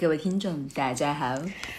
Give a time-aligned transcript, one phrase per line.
[0.00, 1.34] 各位听众，大家好。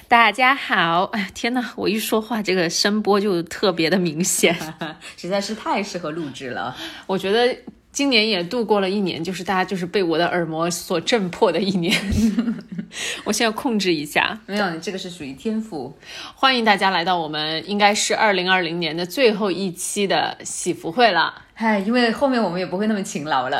[0.07, 4.55] 大家好，哎呀天呐，我一说话这个声波就特别的明显，
[5.17, 6.77] 实在是太适合录制了。
[7.07, 7.57] 我觉得
[7.91, 11.99] 今年也度过了一年，就是大家就是被我的耳膜所震破的一年。
[13.25, 15.97] 我现在控制一下，没有，你这个是属于天赋。
[16.35, 21.41] 欢迎大家来到我们应该是二零二零年的最后一期的喜福会了。
[21.57, 23.57] 嗨，因为后面我们也不会那么勤劳了，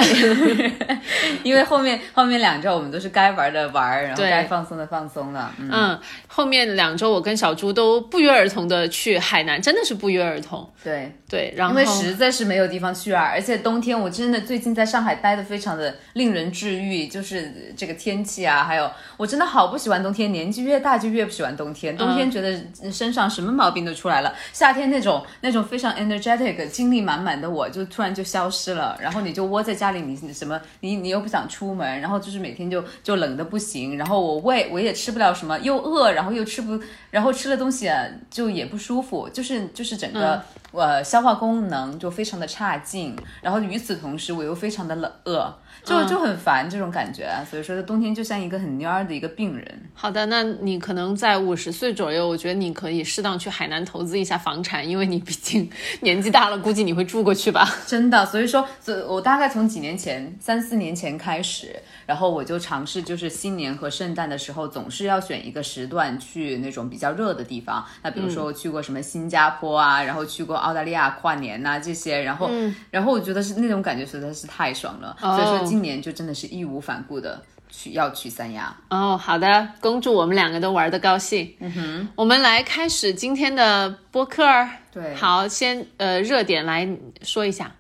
[1.43, 5.49] 因为后面后面两周我们都是该玩的玩，然后该放松的放松了。
[5.57, 10.69] 嗯，嗯，后面两周我跟小猪都不约而同的去海南，真的是不约而同。
[10.83, 11.13] 对。
[11.27, 22.55] 对，然后因为实在是没有地方去啊，而且冬天我真的最近在上海待的非常的令人治愈，就是这个天气啊，还有我真的好不喜欢冬天，年纪越大就越不喜欢冬天，冬天觉得
[22.91, 36.79] 身上什么毛病都出来了，夏天那种那种非常 energetic 精力满满的我就突然就消失了，然后你就窝在家里，你什么你你又不想出门，然后就是每天就就冷的不行，然后我胃我也吃不了什么，又饿，然后又吃不，
[37.11, 37.91] 然后吃了东西
[38.29, 40.41] 就也不舒服，就是就是整个。
[40.75, 49.89] 呃，消化功能就非常的差劲，然后与此同时我又非常的冷饿，就就很烦这种感觉，所以说冬天就像一个很蔫儿的一个病人。
[49.93, 55.69] 好的，那你可能在五十岁左右，我觉得你可以适当去海南投资一下房产，因为你毕竟
[56.01, 57.67] 年纪大了，估计你会住过去吧。
[57.87, 67.85] 真的，所以说，所以我大概从几年前，三四年前开始，然后我就尝试，就是新年和圣诞的时候，总是要选一个时段去那种比较热的地方。
[68.03, 72.49] 那比如说我去过什么新加坡啊，然后去过澳大利亚跨年呐、这些，然后，
[72.89, 75.15] 然后我觉得是那种感觉实在是太爽了。
[75.19, 78.75] 所以说今年就真的是义无反顾的去要去三亚。
[78.89, 81.55] 哦，好的，恭祝我们两个都玩的高兴。
[81.59, 84.67] 嗯哼，我们来开始今天的播客儿。
[84.91, 86.89] 对好，先呃热点来
[87.21, 87.71] 说一下。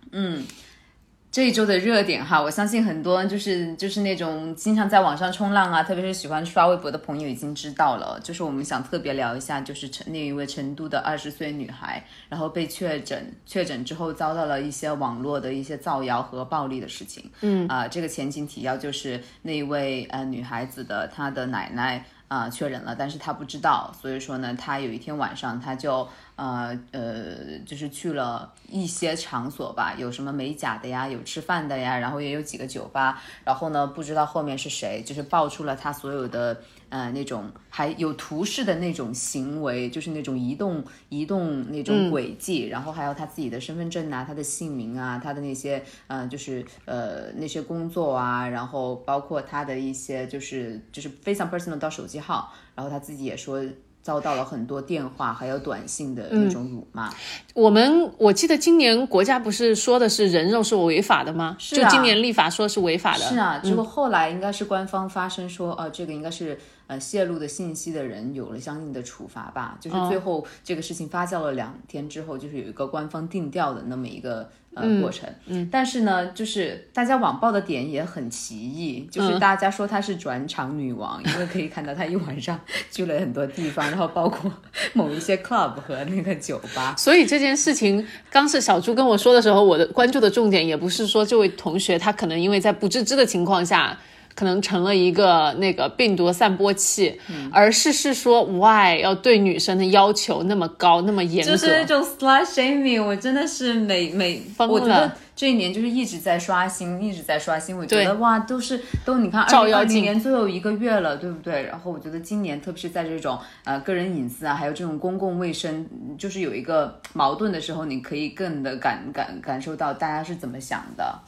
[1.35, 8.17] 这一周的热点哈，我相信很多就是就是那种经常在网上冲浪啊，特别是喜欢刷微博的朋友已经知道了。
[8.23, 17.29] 就是我们想特别聊一下，就是成那一位成都的二十岁女孩，然后被确诊，确诊之后遭到了一些网络的一些造谣和暴力的事情。
[17.41, 22.05] 嗯啊、这个前情提要就是那一位呃女孩子的她的奶奶。
[22.27, 53.63] 啊、确诊了，但是她不知道，所以说呢，她有一天晚上，她就呃呃，就是去了一些场所吧，有什么美甲的呀，有吃饭的呀，然后也有几个酒吧，然后呢，不知道后面是谁，就是爆出了他所有的呃那种还有图示的那种行为，就是那种移动移动那种轨迹，然后还有他自己的身份证啊，他的姓名啊，他的那些呃就是呃那些工作啊，然后包括他的一些就是就是非常 personal 到手机号，然后他自己也说。
[54.05, 57.09] 遭到了很多电话还有短信的那种辱骂，
[57.55, 61.55] 我们我记得今年国家不是说的是人肉是违法的吗？
[61.57, 63.23] 是啊就今年立法说是违法的。
[63.23, 66.55] 是啊，结果后来应该是官方发声说，呃，这个应该是
[66.87, 69.77] 呃泄露的信息的人有了相应的处罚吧。
[69.79, 75.29] 就是最后这个事情发酵了两天之后，就是有一个官方定调的那么一个呃过程。
[75.47, 82.59] 嗯，但是呢，就是大家网暴的点也很奇异，就是大家说她是转场女王，因为可以看到她一晚上
[82.91, 84.51] 去了很多地方，然后包括
[84.93, 86.95] 某一些 club 和那个酒吧。
[86.97, 93.97] 所以这件事情，刚是小朱跟我说的时候，我的关注的重点也不是说这位同学她可能因为在不自知的情况下，
[94.35, 97.19] 可能成了一个那个病毒散播器，
[97.51, 101.51] 而是是说 why 要对女生的要求那么高，那么严格？
[101.51, 107.77] 就是那种 slut shaming，我真的是每每疯我觉得这一年就是一直在刷新，一直在刷新。
[107.77, 111.63] 我觉得哇，都是都你看，二零二零年最后一个月了，对不对？
[111.63, 115.87] 然后我觉得今年，特别是在这种呃个人隐私啊，还有这种公共卫生，
[116.17, 121.19] 就是有一个矛盾的时候，你可以更的感感感受到大家是怎么想的。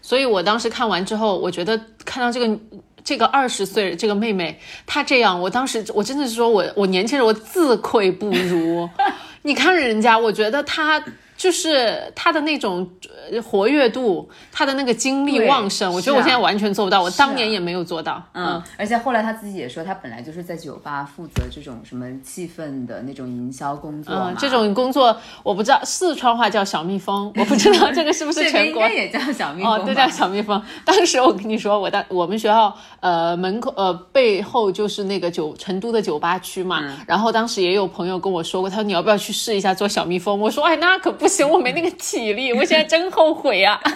[0.00, 2.58] 所以我当时看完之后，我觉得看到这个
[3.04, 8.88] 这个二十岁这个妹妹她这样，我当时我真的是说我我年轻人我自愧不如。
[9.42, 11.02] 你看人家，我觉得她
[11.42, 12.88] 就是他的那种
[13.32, 18.22] 呃活跃度，他的那个精力旺盛，我觉得我现在完全做不到，我当年也没有做到。
[18.32, 24.30] 嗯，而且后来他自己也说，他本来就是在酒吧负责这种什么气氛的那种营销工作嘛。
[24.30, 30.62] 嗯，这种工作我不知道，四川话叫小蜜蜂， 我不知道这个是不是全国也叫小蜜蜂哦，吧对，叫小蜜蜂。
[30.84, 40.38] 当时我跟你说，我当我们学校呃门口呃背后就是那个酒成都的酒吧区嘛，然后当时也有朋友跟我说过，他说你要不要去试一下做小蜜蜂？
[40.38, 43.80] 我说哎，那可不行，我没那个体力，我现在真后悔啊。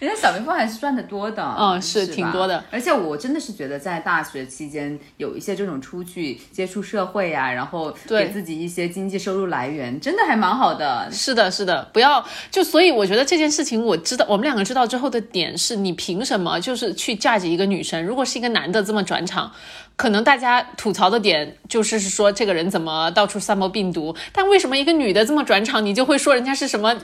[0.00, 2.62] 人家小蜜蜂还是赚的多的，嗯是吧挺多的。
[2.70, 11.08] 而且我真的是觉得，在大学期间有一些这种出去接触社会呀、然后对给自己一些经济收入来源，真的还蛮好的。
[11.10, 18.04] 是的，是的，不要就所以我觉得这件事情，我知道我们两个知道之后的点是你凭什么就是去 judge 一个女生？
[18.04, 19.52] 如果是一个男的这么转场，
[19.98, 26.96] 可能大家吐槽的点就是说这个人怎么到处散播病毒，但为什么一个女的这么转场，你就会说人家是什么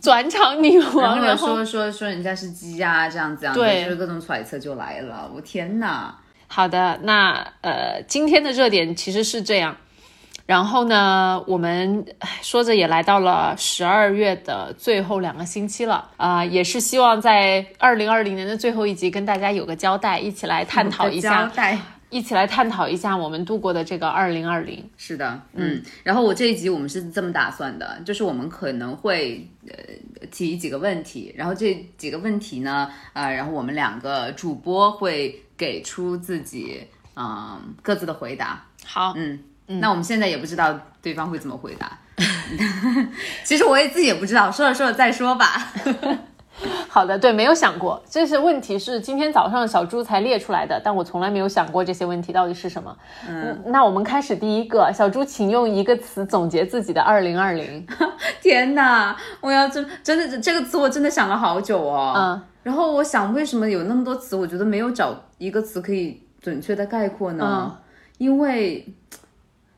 [0.00, 1.16] 转场女王？
[1.18, 5.30] 然然后后说说说人家是鸡呀、这样子样子，对就是各种揣测就来了。
[5.32, 6.12] 我天哪！
[6.48, 9.76] 好的，那呃，今天的热点其实是这样。
[10.44, 12.04] 然后呢，我们
[12.42, 21.78] 说着也来到了十二月的最后两个星期了啊、也是希望在二零二零年的最后一集跟大家有个交代，一起来探讨一交下，代。
[22.10, 24.84] 一起来探讨一下我们度过的这个二零二零。
[24.96, 29.72] 是的，嗯，然后我这一集我们是这么打算的，就是我们可能会呃
[30.30, 36.82] 提几个问题，然后这几个问题呢，呃，然后我们两个主播会给出自己
[37.16, 41.98] 嗯、各自的回答，好，嗯，那我们现在也不知道对方会怎么回答，
[43.44, 45.72] 其实我也自己也不知道，说着说着再说吧。
[46.88, 52.96] 好的，对，没有想过，这些问题是今天早上小猪才列出来的，但我从来没有想过这些问题到底是什么。
[53.28, 57.86] 嗯，那我们开始第一个，小猪，请用一个词总结自己的二零二零。
[58.42, 62.14] 天哪，我要真真的这个词我真的想了好久哦。
[62.16, 67.76] 嗯，然后我想为什么有那么多词，我觉得没有找一个词可以准确的概括呢？
[68.18, 68.86] 因为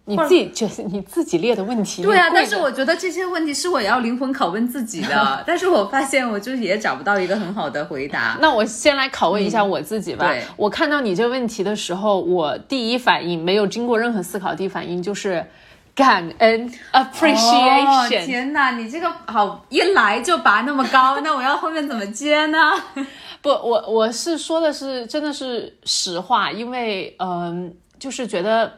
[0.05, 8.37] 你自己觉得你自己列的问题，对啊，但是我觉得这些问题是我要灵魂拷问自己的， 但是我发现我就是也找不到一个很好的回答。
[8.41, 10.27] 那我先来拷问一下我自己吧。
[10.27, 15.47] 对我看到你这个问题的时候，我第一反应没有经过任何思考，第一反应就是
[15.95, 18.27] 感恩哦 appreciation。
[18.27, 22.59] 天哪，你这个好一来就拔那么高，那我要后面怎么接呢？
[23.41, 28.73] 不，我我是说的是真的是实话，因为嗯、就是觉得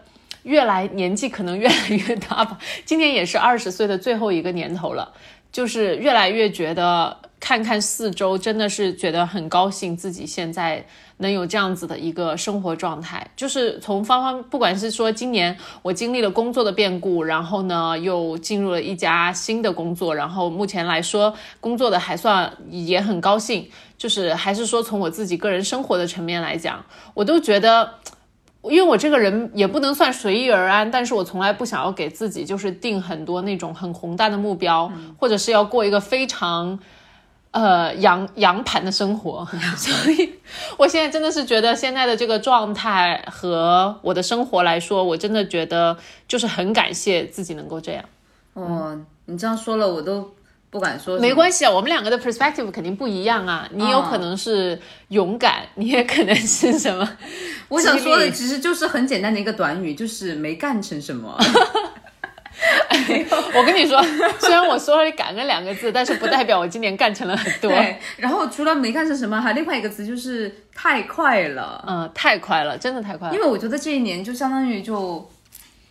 [0.44, 5.12] 越来年纪可能越来越大吧，今年也是二十岁的最后一个年头了，
[5.50, 10.85] 就是越来越觉得看看四周，真的是觉得很高兴自己现在
[11.17, 23.67] 能有这样子的一个生活状态，就是从方方，不管是说今年我经历了工作的变故，然后呢又进入了一家新的工作，然后目前来说工作的还算也很高兴，
[23.97, 27.94] 就是还是说从我自己个人生活的层面来讲，我都觉得。
[28.70, 36.78] 因为我这个人也不能算随遇而安，但是我从来不想要给自己就是定很多那种很宏大的目标，或者是要过一个非常
[37.50, 39.46] 呃洋洋盘的生活，
[39.76, 40.34] 所以
[40.76, 45.96] 我现在真的是觉得现在的这个状态和我的生活来说，我真的觉得
[46.26, 48.05] 就是很感谢自己能够这样。
[48.55, 50.32] 哦，你这样说了，我都
[50.75, 51.17] 不敢说。
[51.21, 53.69] 没关系啊，我们两个的 perspective 肯定不一样啊。
[53.71, 54.76] 你有可能是
[55.06, 57.09] 勇敢，你也可能是什么？
[57.71, 61.38] 我想说的其实就是很简单的一个短语，就是没干成什么。
[63.55, 64.03] 我跟你说，
[64.41, 67.71] 虽然我说了“感恩”两个字，但是不代表我今年干成了很多。
[67.71, 71.85] 对，然后除了没干成什么，还另外一个词就是太快了。
[71.87, 73.41] 嗯，太快了，真的太快了因。
[73.41, 75.31] 为我觉得这一年就相当于就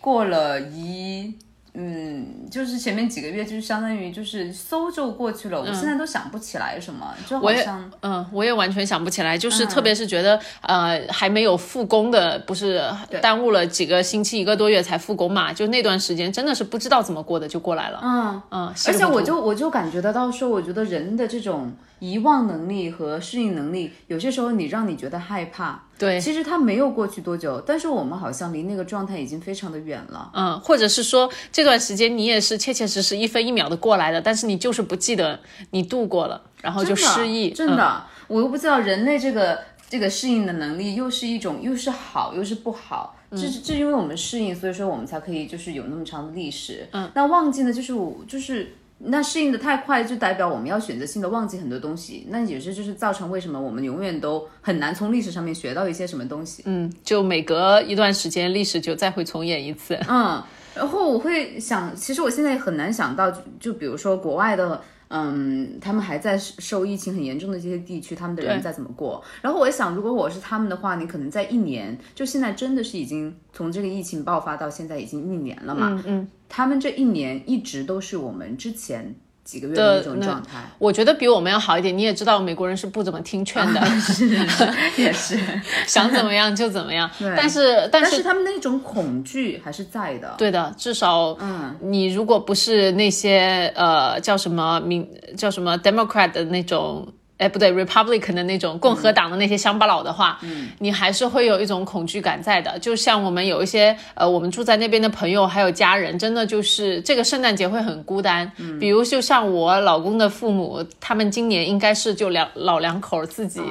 [0.02, 1.34] 过了一。
[1.75, 5.60] 嗯，就是前面几个月，就是相当于就是嗖就过去了。
[5.60, 12.82] 我现在都想不起来什么，就好我也像嗯，我也完全想不起来，就是特别是觉得、呃还没有复工的，不是
[13.22, 15.51] 耽误了几个星期一个多月才复工嘛？
[15.51, 18.00] 就那段时间真的是不知道怎么过的就过来了。
[18.03, 21.72] 嗯，嗯，而且我就我就感觉得到说，我觉得人的这种
[22.03, 30.29] 遗忘能力和适应能力，有些时候你让你觉得害怕，对，其实它没有过去多久，但是我们好像离那个状态已经非常的远了。
[30.33, 35.39] 嗯，或者是说这段时间你也是切切实实一分一秒的过来的，但是你就是不记得
[35.72, 37.51] 你度过了，然后就失忆。
[37.51, 43.15] 真的，我又不知道人类这个这个适应的能力又是一种又是好又是不好。
[43.31, 46.88] 嗯这这因为我们适应，所以说我们才可以就是有那么长的历史。
[46.91, 52.25] 嗯，那忘记呢，就是我就是那适应的太快，就代表我们要选择性的忘记很多东西。
[52.29, 56.63] 那也是就是造成为什么我们永远都很难从历史上面学到一些什么东西。
[56.65, 59.98] 嗯，就每隔一段时间，历史就再会重演一次。
[60.07, 60.41] 嗯，
[60.74, 64.81] 然后我会想，其实我现在很难想到，就就比如说国外的。
[65.15, 69.24] 嗯，他们还在受疫情很严重的这些地区，他们的人在怎么过？
[69.43, 75.89] 然后我想，如果我是他们的话，你可能在一年，就现在真的是已经从这个疫情爆发到现在已经一年了嘛。
[75.91, 79.13] 嗯嗯，他们这一年一直都是我们之前
[79.53, 80.60] 几个月的那种状态。
[80.79, 81.95] 我觉得比我们要好一点。
[81.95, 84.27] 你也知道，美国人是不怎么听劝的，是
[84.98, 85.38] 也是
[85.86, 87.10] 想怎么样就怎么样。
[87.38, 90.33] 但是但是但是他们那种恐惧还是在的。
[90.38, 95.07] 对的，至少，嗯，你如果不是那些呃叫什么民
[95.38, 97.07] 叫什么 Democrat 的那种，
[97.38, 102.78] 哎不对，Republican 的那种共和党的那些乡巴佬的话，嗯，你还是会有一种恐惧感在的。
[102.80, 108.50] 就像我们有一些呃，我们住在那边的朋友还有家人，真的就是这个圣诞节会很孤单。
[108.58, 113.62] 嗯，比如就像我老公的父母，他们今年应该是就两老两口自己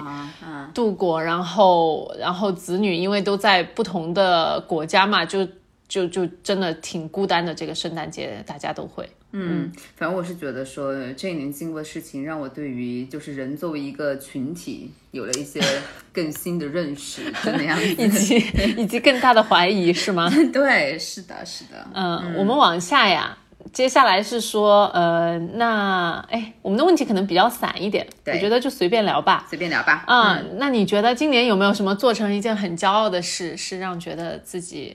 [0.44, 5.46] 嗯度过，然后然后子女因为都在不同的国家嘛，就
[5.92, 7.54] 就就真的挺孤单的。
[7.54, 9.06] 这个圣诞节大家都会。
[9.32, 15.60] 嗯，反正我是觉得说，这一年经过的事情，让我对于就是人作为一个群体有了一些
[16.14, 18.08] 更新的认识，怎么样 以。
[18.08, 18.36] 及
[18.78, 20.30] 以及更大的怀疑是吗？
[20.50, 21.86] 对，是的，是的。
[21.92, 23.36] 嗯，我们往下呀，
[23.72, 29.46] 接下来是说，呃，那哎，我们的问题可能比较散一点，我觉得就随便聊吧。
[29.48, 30.04] 随便聊吧。
[30.08, 34.94] 嗯、那你觉得今年有没有什么做成一件很骄傲的事，是让觉得自己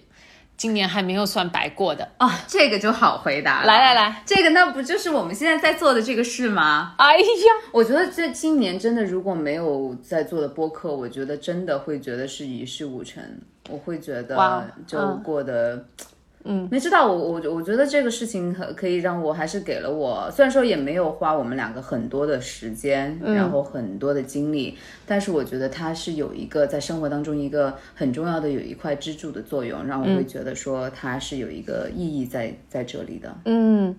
[0.57, 2.09] 今年还没有算白过的？
[2.17, 3.67] 啊，这个就好回答了。
[3.67, 6.95] 来来来，这个那不就是我们现在在做的这个事吗？
[6.97, 7.23] 哎呀，
[7.71, 13.23] 我觉得这今年真的如果没有在做的播客，我觉得真的会觉得是一事无成，
[13.69, 15.75] 我会觉得就嗯过得。
[15.75, 15.85] 嗯，
[16.69, 33.35] 没知道我我我觉得这个事情可可以让我还是给了我，虽然说也没有花我们两个很多的时间，嗯然后很多的精力，但是我觉得它是有一个在生活当中一个很重要的有一块支柱的作用，让我嗯会觉得说它是有一个意义在在这里的。
[33.45, 33.95] 嗯，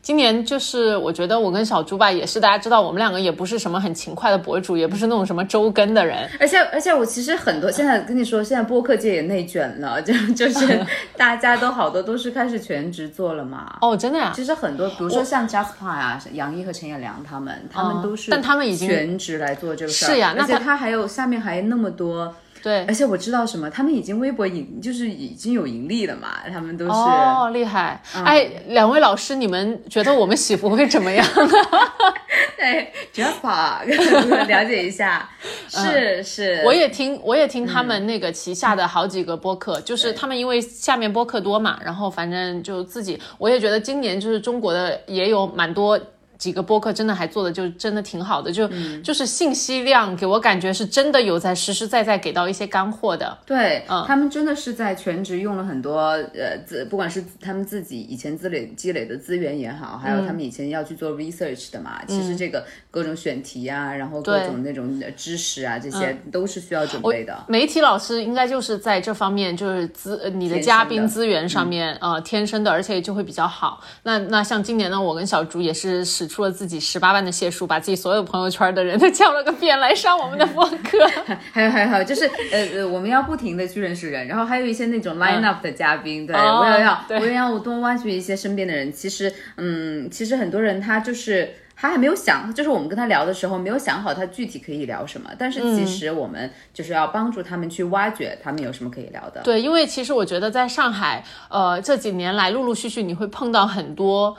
[0.00, 6.28] 今年就是我觉得我跟小猪吧，也是大家知道，我们两个也不是什么很勤快的博主，也不是那种什么周更的人。
[6.40, 10.80] 而且而且我其实很多现在跟你说，现在播客界也内卷了，就就是
[11.16, 13.76] 大家都好多都是开始全职做了嘛。
[13.80, 20.08] 哦，真的呀、其实很多，比如说像 Jasper 啊、杨一和陈也良他们，他们都是，但他们已经全职来做这个事儿。
[20.08, 26.90] 是呀那他而且他还有下面还那么多，对，而且我知道什么，他们已经微博盈，就是已经有盈利了嘛，他们都是。
[26.92, 28.00] 哦，厉害！
[28.24, 31.26] 哎，两位老师，你们觉得我们喜福会怎么样？
[32.56, 33.84] 对 Jasper
[34.46, 35.28] 了解一下，
[35.68, 45.98] 是是，嗯我也听，我也听他们那个旗下的好几个播客，就是他们因为下面播客多嘛，然后反正就自己，我也觉得今年就是中国的也有蛮多。
[46.42, 48.68] 几个播客真的还做的就真的挺好的，就、
[49.00, 53.38] 就是信息量给我感觉是真的有在实实在在给到一些干货的。
[53.46, 54.04] 对，嗯。
[54.08, 56.00] 他们真的是在全职用了很多
[56.34, 60.18] 呃自，不管是他们自己以前积累积累的资源也好，还嗯。
[60.18, 67.42] 有他们以前要去做 research 的嘛，其实这个各种选题啊，然后各种那种呃知识啊，这些都是需要准备的。
[67.48, 73.82] 媒体老师应该就是在这方面，就是资呃你的嘉宾资源上面，呃，天生的，而且就会比较好。
[74.02, 81.08] 那那像今年呢，我跟小竹也是使出了自己十八般的解数，把自己所有朋友圈的人都 叫了个遍来上我们的播客。
[81.50, 88.92] 还有还有还有，就是呃呃，我们要不停的去认识人，然后还有一些那种 line up 的嘉宾，对、哦我也要对我也要多挖掘一些身边的人。
[88.92, 91.54] 其实嗯，其实很多人他就是。
[91.82, 99.40] 他还没有想，就是我们跟他聊的时候没有想好他具体可以聊什么，但是其实我们就是要帮助他们去挖掘他们有什么可以聊的。
[99.42, 104.36] 对，因为其实我觉得在上海，呃，这几年来陆陆续续你会碰到很多。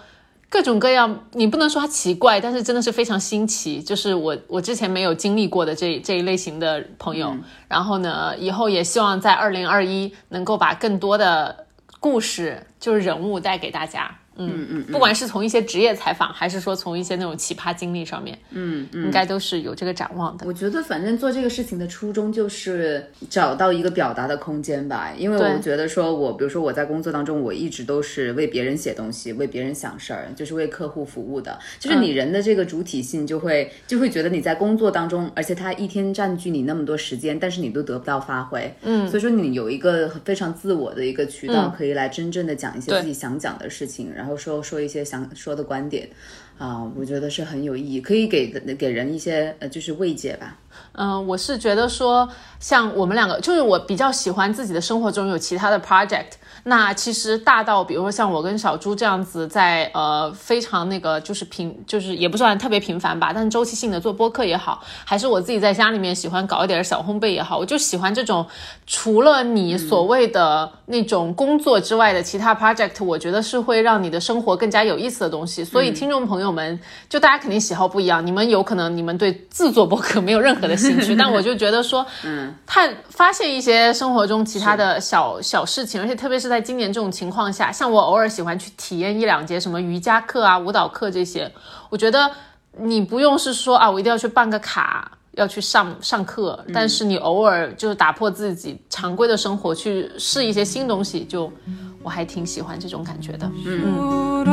[0.48, 7.36] 各种各样，你不能说它奇怪，但是真的是非常新奇，就是我我之前没有经历过的这这一类型的朋友。
[7.68, 11.66] 然后呢，以后也希望在二零二一能够把更多的
[12.00, 14.20] 故事，就是人物带给大家。
[14.36, 20.46] 嗯嗯，不管是从一些职业采访，还是说从一些那种奇葩经历上面，嗯嗯，应该都是有这个展望的。
[20.48, 46.10] 我觉得反正做这个事情的初衷就是找到一个表达的空间吧，因为我觉得说我，比如说我在工作当中，我一直都是为别人写东西，为别人想事儿，就是为客户服务的，就是你人的这个主体性就会、就会觉得你在工作当中，而且他一天占据你那么多时间，但是你都得不到发挥，嗯，所以说你有一个非常自我的一个渠道，可以来真正的讲一些自己想讲的事情，然后然后说说一些想说的观点。
[46.58, 50.56] 啊，我觉得是很有意义，可以给给人一些呃，就是慰藉吧。
[50.94, 56.34] 嗯，我是觉得说，像我们两个，就是我比较喜欢自己的生活中有其他的 project。
[56.64, 68.46] 那其实大到，比如说像我跟小朱这样子在，呃非常那个就是频，就是也不算特别频繁吧，但周期性的做播客也好，还是我自己在家里面喜欢搞一点小烘焙也好，我就喜欢这种
[68.86, 75.66] 除了你所谓的那种工作之外的其他 project，我觉得是会让你的生活更加有意思的东西。
[75.66, 76.44] 所以听众朋友。
[76.44, 76.78] 友们，
[77.08, 91.52] 就大家肯定喜好不一样，你们有可能你们对制作播客没有任何的兴趣，但我就觉得说， 嗯，探发现一些生活中其他的小小事情，而且特别是在今年这种情况下，像我偶尔喜欢去体验一两节什么瑜伽课啊、舞蹈课这些，
[91.90, 92.30] 我觉得
[92.78, 95.12] 你不用是说啊，我一定要去办个卡。
[95.36, 101.52] 要去上上课，但是你偶尔就是打破自己常规的生活，去试一些新东西，就
[102.04, 103.50] 我还挺喜欢这种感觉的。
[103.66, 104.44] 嗯。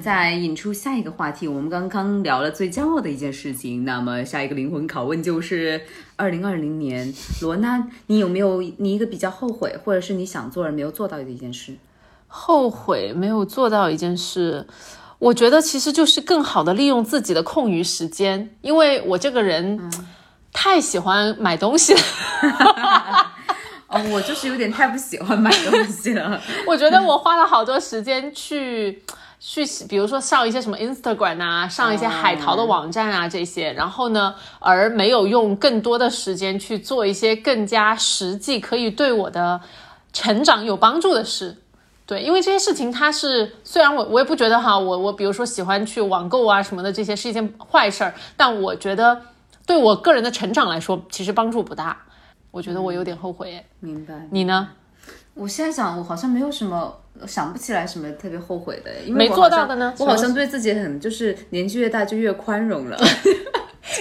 [0.00, 5.80] 再引出下一个话题，我们刚刚聊了最骄傲的一件事情，那么下一个灵魂拷问就是
[6.16, 11.74] 二零二零年，罗娜，你有没有你一个比较后悔，或者是你想做而没有做到的一件事？
[12.26, 14.66] 后悔没有做到一件事，
[15.18, 19.90] 我觉得其实就是更好的利用自己的空余时间，因为我这个人
[20.52, 22.00] 太喜欢买东西了。
[23.88, 26.38] 哦，我就是有点太不喜欢买东西了。
[26.68, 29.02] 我觉得我花了好多时间去。
[29.40, 39.60] 去，比如说上一些什么 Instagram 啊，上一些海淘的网站啊这些，然后呢，而没有用更多的时间去做一些更加实际可以对我的
[40.12, 41.56] 成长有帮助的事。
[42.04, 49.20] 对，因为这些事情它是虽然我我也不觉得哈，我我比如说喜欢去网购啊什么的这些是一件坏事儿，但我觉得
[49.66, 51.96] 对我个人的成长来说其实帮助不大。
[52.50, 53.62] 我觉得我有点后悔。
[53.80, 54.14] 明白。
[54.30, 54.70] 你呢？
[55.38, 56.94] 我现在想，我好像没有什么
[57.26, 59.94] 想不起来什么特别后悔的，因为没做到的呢。
[59.98, 62.98] 我好像对自己很，就是年纪越大就越宽容了。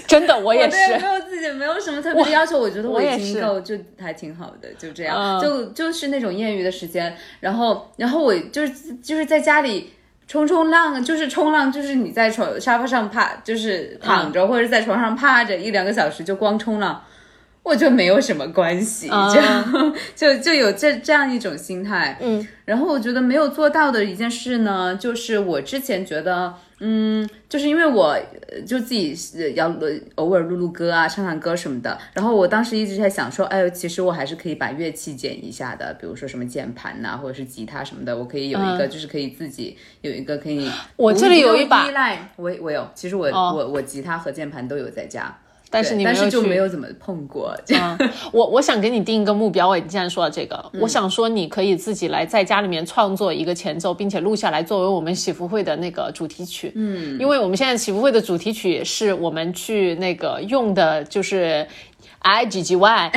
[0.06, 0.75] 真的，我也是。
[0.98, 5.39] 没有自己没有什么特别的要求，我觉得我已经够，就还挺好的，就这样。
[5.41, 9.94] 就就是那种业余的时间，然后然后我就是就是在家里
[10.27, 17.01] 冲冲浪，就是冲浪，就是你在床沙发上趴，就是躺着或者在床上趴着一两个小时，就光冲浪。
[17.68, 28.18] 我就没有什么关系，就 就就有这这样一种心态，嗯，然后我觉得没有做到的一件事呢，就是我之前觉得，嗯，就是因为我
[28.66, 29.14] 就自己
[29.56, 29.75] 要
[30.16, 41.86] 偶尔录录歌啊，唱唱歌什么的，然后我当时一直在想说，哎呦，其实我还是可以把乐器捡一下的，比如说什么键盘呐，或者是吉他什么的，我可以有一个，就是可以自己有一个可以，我这里有一把，
[42.38, 45.38] 我我有，其实我我我吉他和键盘都有在家。
[45.70, 47.56] 但是你但是就没有怎么碰过。
[48.32, 56.72] 我我想给你定一个目标，你既然说到这个，我想说你可以自己来在家里面创作一个前奏，并且录下来作为我们喜福会的那个主题曲。
[56.75, 61.68] 嗯，因为我们现在喜福会的主题曲是我们去那个用的，就是。
[62.20, 63.12] I G G Y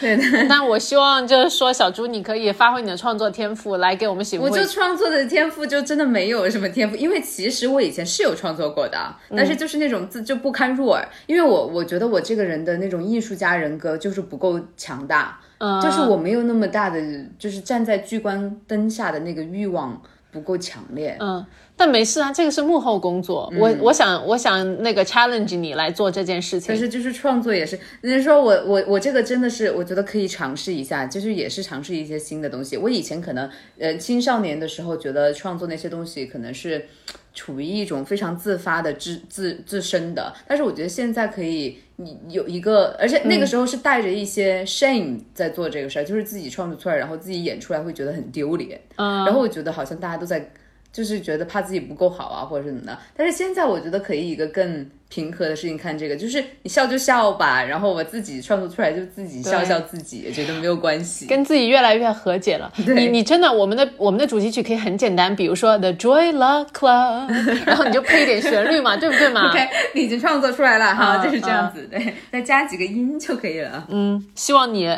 [0.00, 0.44] 对的。
[0.48, 4.38] 那我希望就是说，小猪你可以发挥你的创作天赋来给我们写。
[4.38, 8.98] 我就创作的天赋就真的没有什么天赋，因为其实我以前是有创作过的，
[9.30, 11.06] 但是就是那种字就不堪入耳。
[11.26, 15.38] 因为我我觉得我这个人的那种艺术家人格就是不够强大，
[15.82, 17.00] 就是我没有那么大的
[17.38, 21.16] 就是站在聚光灯下的那个欲望不够强烈。
[21.20, 21.44] 嗯。
[21.78, 23.52] 但没事啊，这个是幕后工作。
[23.58, 26.68] 我我想我想那个 challenge 你来做这件事情。
[26.68, 32.78] 但是就是创作也是，你说我我我这个真的是我觉得可以尝试一下，就是也是尝试一些新的东西。
[32.78, 36.86] 我以前可能呃青少年的时候觉得创作那些东西可能是
[37.34, 48.80] 处于一种非常自发的自自自身的，但是我觉得现在可以你有一个，而且那个时候是带着一些 shame 在做这个事儿，就是自己创作出来，然后自己演出来会觉得很丢脸。
[48.96, 50.50] 嗯，然后我觉得好像大家都在。
[50.96, 52.98] 就是觉得怕自己不够好啊，或者是怎么的。
[53.14, 62.72] 但是现在我觉得可以一个更平和的事情看这个，就是你笑就笑吧，然后我自己创作出来就自己笑笑自己，也觉得没有关系，跟自己越来越和解了。
[62.76, 67.28] 你你真的，我们的我们的主题曲可以很简单，比如说 The Joy Luck Club，
[67.64, 73.86] 然后你就配一点旋律嘛，对不对嘛？OK，你已经创作出来了哈，就是这样子，对，再加几个音就可以了。
[73.88, 74.96] 嗯，希望你。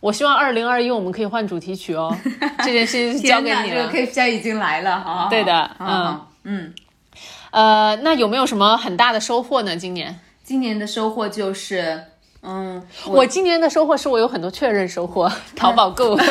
[0.00, 2.12] 我希望二零二一我们可以换主题曲哦，
[2.64, 3.88] 这件事情交给你了。
[3.92, 5.28] 这个 K I 已经来了，哈。
[5.30, 6.72] 对的，嗯嗯，
[7.52, 9.76] 呃，那有没有什么很大的收获呢？
[9.76, 10.18] 今年？
[10.42, 12.02] 今年的收获就是，
[12.42, 16.18] 嗯，我今年的收获是我有很多确认收获， 淘宝购。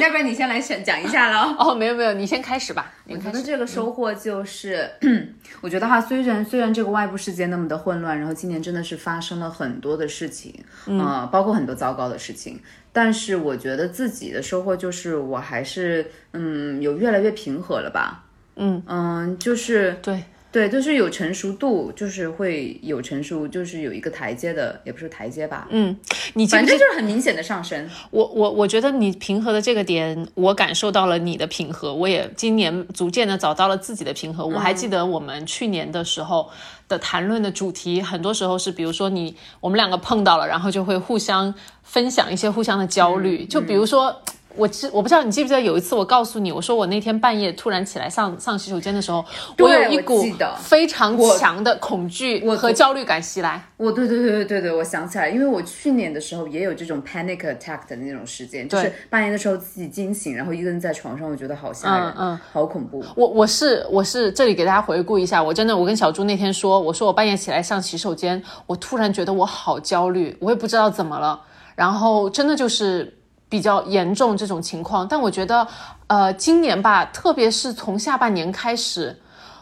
[0.00, 1.54] 要不然你先来选讲一下喽。
[1.58, 2.92] 哦，没有没有，你先开始吧。
[3.08, 4.88] 我觉得这个收获就是，
[5.60, 10.54] 我觉得哈，虽然虽然这个外部世界那么的混乱，然后今年真的是发生了很多的事情，
[10.86, 12.60] 嗯，包括很多糟糕的事情，
[12.92, 18.21] 但是我觉得自己的收获就是，我还是嗯，有越来越平和了吧。
[18.56, 20.24] 嗯嗯，就是对。
[20.52, 25.66] 对，就是有成熟度，就是会有成熟，就是有一个台阶的，也不是台阶吧。
[25.70, 25.96] 嗯，
[26.34, 27.88] 你反正就是很明显的上升。
[28.10, 34.46] 我我我觉得你平和的这个点，我感受到了你的平和，我也今年逐渐的找到了自己的平和。
[34.46, 36.50] 我还记得我们去年的时候
[36.86, 44.14] 的谈论的主题，很多时候是比如说你我们两个碰到了，然后就会互相分享一些互相的焦虑，就比如说。
[44.56, 49.24] 我记我不知道你记不记得有一次我告诉你，我说我那天半夜突然起来上上洗手间的时候，
[49.58, 50.24] 我有一股
[50.60, 53.62] 非常强的恐惧和焦虑感袭来。
[53.76, 63.04] 我对对对对对对，我想起来，因为我去年的时候也有这种 panic attack 的那种时间，就是半夜的时候自己惊醒，然后一个人在床上，我觉得好吓人，嗯，好恐怖。
[63.16, 71.40] 我我是我是这里给大家回顾一下，我真的我跟小朱那天说，我说我半夜起来上洗手间，我突然觉得我好焦虑，我也不知道怎么了，
[71.74, 73.18] 然后真的就是。
[73.52, 75.68] 比较严重这种情况，但我觉得，
[76.06, 79.14] 呃，今年吧，特别是从下半年开始，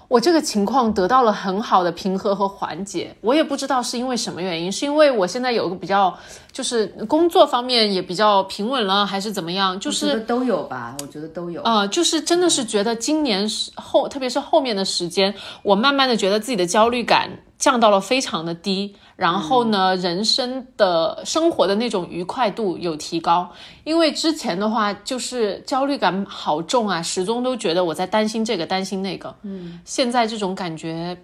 [0.06, 3.12] 我这个情况得到了很好的平和和缓解。
[3.20, 6.16] 我也不知道是因为什么原因，是因为我现在有个比较，
[6.52, 9.78] 就是工作方面也比较平稳了，还是怎么样？
[9.80, 11.60] 就是都有吧，我觉得都有。
[11.62, 17.28] 啊，就是真的是觉得今年后，特别是后面的时间，我慢慢的觉得自己的焦虑感
[17.60, 18.96] 降到了非常的低。
[19.14, 23.52] 然后呢，人生的生活的那种愉快度有提高，
[23.84, 29.36] 因为之前的话就是焦虑感好重啊，始终都觉得我在担心这个担心那个。
[29.42, 31.14] 嗯，现在这种感觉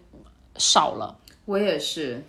[0.59, 1.17] 少了。
[1.47, 2.23] 我也是，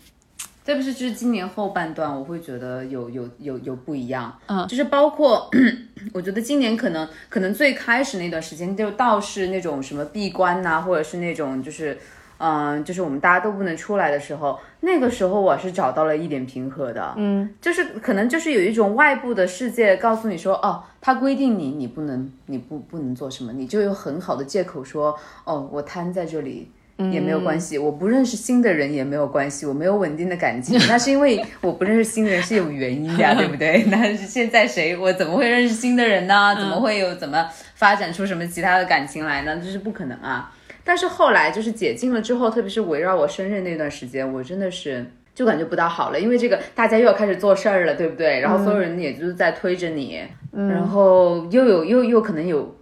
[0.65, 4.33] 特别是就是今年后半段，我会觉得有有有有不一样。
[4.45, 5.49] 嗯，就是包括
[6.13, 11.99] 我觉得今年可能可能最开始那段时间就倒是那种什么闭关呐，或者是那种就是。
[12.39, 17.13] 嗯，就是我们大家都不能出来的时候，那个时候我是找到了一点平和的。
[17.17, 33.83] 嗯，就是可能就是有一种外部的世界告诉你说，哦，他规定你，你不能，你不不能做什么，你就有很好的借口说，哦，我瘫在这里也没有关系，我不认识新的人也没有关系，我没有稳定的感情， 那是因为我不认识新人是有原因的，对不对？
[33.89, 36.55] 那是现在谁我怎么会认识新的人呢？
[36.55, 39.59] 怎么会有怎么发展出什么其他的感情来呢？
[39.63, 40.51] 这是不可能啊。
[40.87, 48.39] 但是后来就是解禁了之后，特别是围绕我生日那段时间，我真的是就感觉不大好了，因为这个大家又要开始做事儿了，对不对？
[48.39, 50.21] 然后所有人也就是在推着你，
[50.53, 52.73] 嗯然后又有又又可能有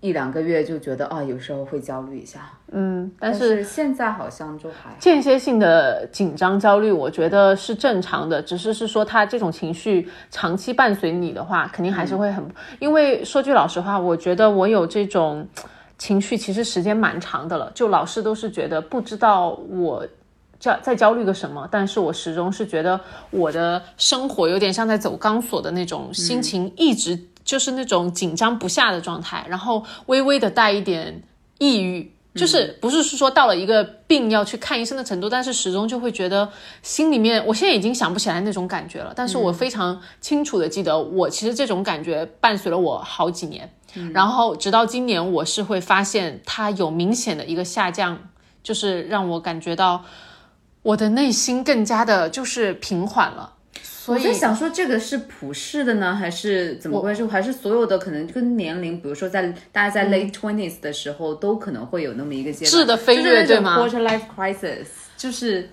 [0.00, 12.46] 一两个月就觉得啊，有时候会焦虑一下，嗯，但是现在好像就还间歇性的紧张焦虑，我觉得是正常的，只是是说他这种情绪长期伴随你的话，肯定还是会很，
[12.78, 15.48] 因为说句老实话，我觉得我有这种。
[15.98, 20.06] 情绪其实时间蛮长的了，就老是都是觉得不知道我
[20.58, 31.22] 焦在焦虑个什么，但是我始终是觉得我的生活有点像在走钢索的那种心情，一直就是那种紧张不下的状态，然后微微的带一点
[31.58, 36.48] 抑郁，就是不是说到了一个病要去看医生的程度，但是始终就会觉得
[36.82, 43.72] 心里面，我现在已经想不起来那种感觉了，但是我非常清楚的记得，我其实这种感觉伴随了我好几年。
[44.12, 48.18] 然后直到今年，我是会发现它有明显的一个下降，
[48.62, 50.04] 就是让我感觉到
[50.82, 53.53] 我的内心更加的就是平缓了。
[54.06, 57.26] 我在想说，这个是普世的呢，还是怎么回事？
[57.26, 64.86] 还是所有的可能跟年龄，比如说在大家在 late twenties 的时候，都可能会有那么一个阶段质的飞跃，对吗？Quarter life crisis，
[65.16, 65.70] 就是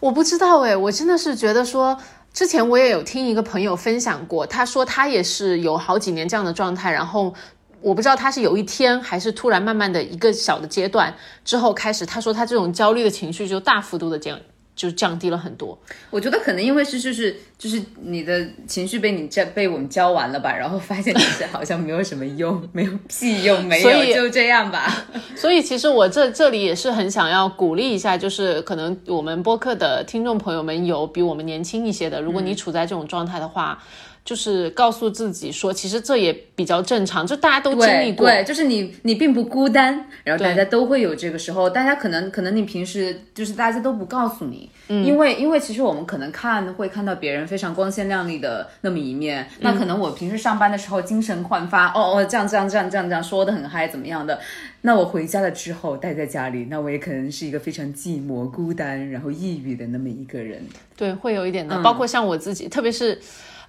[0.00, 1.98] 我不知道哎，我真的是觉得说。
[2.34, 7.34] 之前我也有听一个朋友分享过，他说他也是有好几年这样的状态，然后
[7.82, 14.40] 我不知道他是有一天还是突然慢慢的一个小的阶段之后开始，他说他这种焦虑的情绪就大幅度的降。
[14.74, 15.78] 就降低了很多，
[16.10, 25.06] 我觉得可能因为是就是就是你的情绪被你这被我们教完了吧，然后发现其实好像没有什么用， 没有屁用，没有就这样吧。
[25.36, 33.82] 所以其实我这这里也是很想要鼓励一下，就是可能我们播客的听众朋友们有比我们年轻一些的，如果你处在这种状态的话。
[34.24, 54.38] 就是告诉自己说，其实这也比较正常，就大家都经历过，对，就是你你并不孤单，然后大家都会有这个时候，大家可能可能你平时就是大家都不告诉你，嗯，因为因为其实我们可能看会看到别人非常光鲜亮丽的那么一面，那可能我平时上班的时候精神焕发，哦哦这样这样这样这样这样说的很嗨怎么样的，
[54.82, 60.64] 那我回家了之后待在家里，那我也可能是一个非常寂寞孤单然后抑郁的那么一个人，
[60.96, 63.18] 对，会有一点的，包括像我自己，特别是。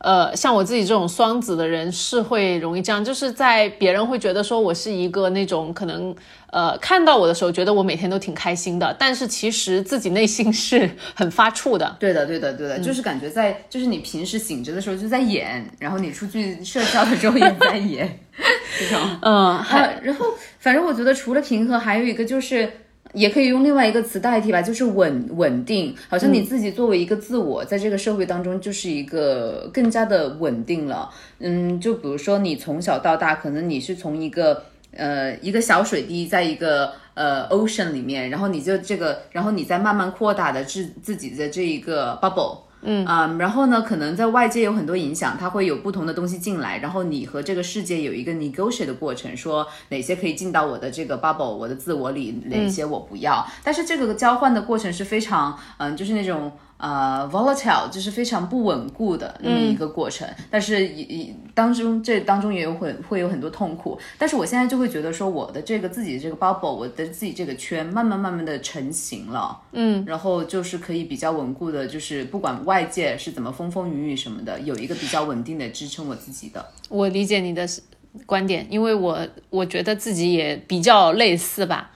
[0.03, 6.13] 呃，像我自己这种双子的人是会容易这样，就是在别人会觉得说我是一个那种可能
[6.51, 11.95] 呃看到我的时候觉得我每天都挺开心的，但是其实自己内心是很发怵的。
[12.01, 18.19] 对的，对的，对的，就是感觉在，就是你平时醒着的时候就在演，然后你出去社交的时候也在演，
[18.77, 18.99] 这种。
[19.21, 20.25] 嗯， 啊，然后
[20.59, 22.69] 反正我觉得除了平和，还有一个就是。
[23.13, 31.09] 也可以用另外一个词代替吧，就是稳稳定，好像你自己作为一个自我，在这个社会当中就是一个更加的稳定了。
[31.39, 34.63] 嗯，就比如说你从小到大，可能你是从一个
[34.95, 42.62] 呃一个小水滴，在一个呃 ocean 里面，然后你就这个，然后你再慢慢扩大的自自己的这一个 bubble。
[42.83, 53.45] 嗯啊，然后呢，可能在外界有很多影响，它会有不同的东西进来，然后你和这个世界有一个 negotiate 的过程，说哪些可以进到我的这个 bubble，我的自我里，哪些我不要。
[53.63, 56.51] 但是这个交换的过程是非常，嗯，就是那种。
[56.83, 63.97] 呃，volatile 就是非常不稳固的那么一个过程，但是也当中这当中也有会会有很多痛苦。
[64.17, 76.65] 但是我现在就会觉得说，我的这个自己这个 bubble，我的自己这个圈，慢慢慢慢的成型了，嗯，然后就是可以比较稳固的，就是不管外界是怎么风风雨雨什么的，有一个比较稳定的支撑我自己的。
[76.89, 77.65] 我理解你的
[78.25, 81.91] 观点，因为我我觉得自己也比较类似吧。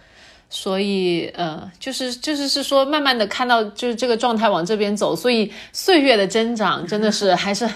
[0.49, 7.67] 所以，呃，就是就是是说，慢慢的看到就是这个状态往这边走，所以岁月的增长真的是还是。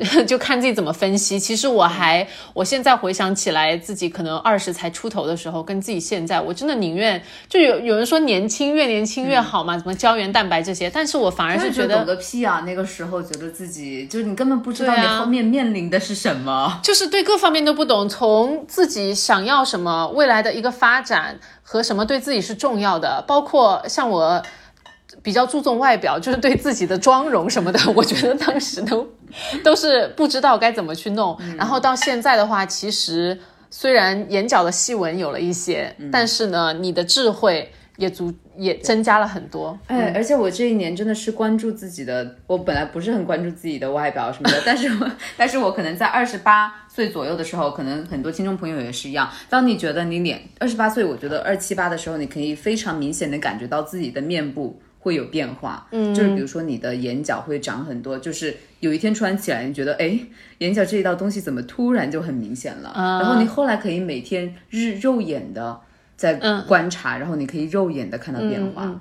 [0.26, 1.38] 就看自己怎么分析。
[1.38, 12.62] 其实我还，我现在回想起来，自己可能二十才出头的时候，跟自己现在，我真的宁愿就有有人说年轻越年轻越好嘛，什么胶原蛋白这些，但是我反而是觉得懂个屁啊！
[12.66, 24.42] 那个时候觉得自己就是你根本不知道你后面面临的是什么，就是对各方面都不懂，从自己想要什么未来的一个发展和什么对自己是重要的，包括像我。
[25.22, 29.06] 比较注重外表，就是对自己的妆容什么的， 我觉得当时都
[29.64, 31.38] 都是不知道该怎么去弄。
[31.56, 33.38] 然后到现在的话，其实
[33.70, 39.78] 虽然眼角的细纹有了一些，但是呢，你的智慧也足也增加了很多。
[39.86, 49.30] 哎，而且我这一年真的是关注自己的，我本来不是很关注自己的外表什么的，但是我 但是我可能在二十八岁左右的时候，可能很多听众朋友也是一样。
[49.48, 54.80] 当你觉得你脸二十八岁，我觉得二七八的时候，你可以非常明显的感觉到自己的面部。
[55.02, 60.18] 会有变化，嗯，就是比如说你的眼角会长很多，就是有一天突然起来，你觉得哎，
[60.58, 62.92] 眼角这一道东西怎么突然就很明显了？
[62.94, 65.80] 然后你后来可以每天日肉眼的
[66.16, 66.34] 在
[66.68, 69.00] 观察，然后你可以肉眼的看到变化，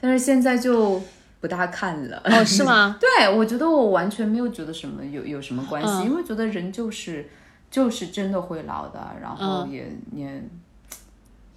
[0.00, 1.02] 但是现在就
[1.40, 2.22] 不大看了。
[2.24, 2.96] 哦，是吗？
[3.02, 7.28] 对，我觉得我完全没有觉得什么有有什么关系，因为觉得人就是
[7.68, 10.42] 就是真的会老的，然后也也。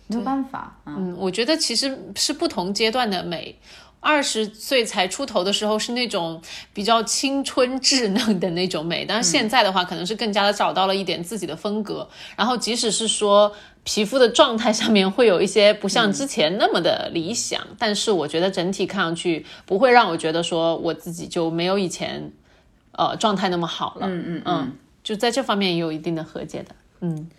[0.07, 3.57] 没有办法，嗯，我觉得其实是不同阶段的美。
[4.01, 6.39] 二十岁才出头的时候是那种
[6.75, 12.07] 比较青春稚嫩的那种美，但是现在的话，可能是更加的找到了一点自己的风格。
[12.35, 13.51] 然后即使是说
[13.83, 22.31] 皮肤的状态上面会有一些不像之前那么的理想，但是我觉得整体看上去不会让我觉得说我自己就没有以前
[22.91, 24.05] 呃状态那么好了。
[24.07, 24.71] 嗯嗯嗯，
[25.03, 26.75] 就在这方面也有一定的和解的。
[27.01, 27.29] 嗯。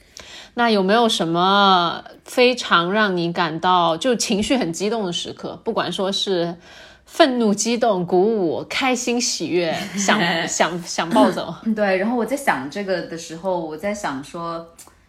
[0.54, 5.60] 那有没有什么非常让你感到就情绪很激动的时刻？
[5.62, 6.56] 不管说是
[7.04, 11.54] 愤怒、激动、鼓舞、开心、喜悦， 想想想暴走。
[11.76, 14.66] 对，然后我在想这个的时候，我在想说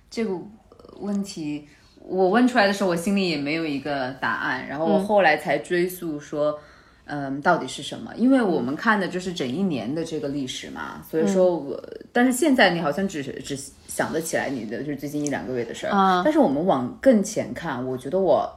[0.09, 0.31] 这个
[0.99, 1.67] 问题，
[2.01, 4.67] 我问出来的时候，我心里也没有一个答案。
[4.67, 6.59] 然后我后来才追溯说。
[7.09, 8.11] 嗯，到底是什么？
[8.17, 11.81] 因为我们看的就是整一年的这个历史嘛，所以说我，
[12.11, 13.57] 但是现在你好像只只
[13.97, 18.47] 想得起来你的就是最近一两个月的事儿，但是我们往更前看，我觉得我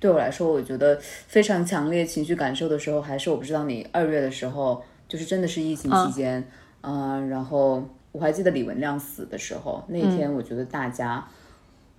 [0.00, 6.44] 对我来说，我觉得非常强烈情绪感受的时候，还是我不知道你二月的时候，就是真的是疫情期间，
[6.80, 7.80] 嗯，然后
[8.10, 11.24] 我还记得李文亮死的时候，那一天我觉得大家。